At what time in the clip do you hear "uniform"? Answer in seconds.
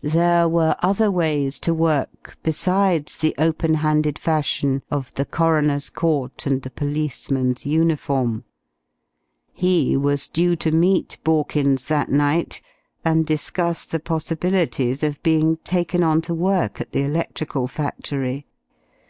7.66-8.44